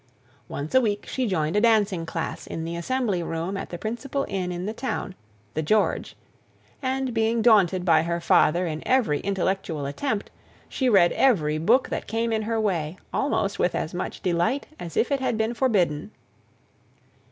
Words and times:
Once 0.47 0.73
a 0.73 0.81
week 0.81 1.05
she 1.05 1.27
joined 1.27 1.55
a 1.55 1.61
dancing 1.61 2.07
class 2.07 2.47
in 2.47 2.63
the 2.63 2.75
assembly 2.75 3.21
room 3.21 3.55
at 3.55 3.69
the 3.69 3.77
principal 3.77 4.25
inn 4.27 4.51
in 4.51 4.65
the 4.65 4.73
town: 4.73 5.13
the 5.53 5.61
"George;" 5.61 6.15
and, 6.81 7.13
being 7.13 7.39
daunted 7.43 7.85
by 7.85 8.01
her 8.01 8.19
father 8.19 8.65
in 8.65 8.81
every 8.83 9.19
intellectual 9.19 9.85
attempt, 9.85 10.31
she 10.67 10.89
read 10.89 11.11
every 11.11 11.59
book 11.59 11.89
that 11.89 12.07
came 12.07 12.33
in 12.33 12.41
her 12.41 12.59
way, 12.59 12.97
almost 13.13 13.59
with 13.59 13.75
as 13.75 13.93
much 13.93 14.21
delight 14.21 14.65
as 14.79 14.97
if 14.97 15.11
it 15.11 15.19
had 15.19 15.37
been 15.37 15.53
forbidden. 15.53 16.09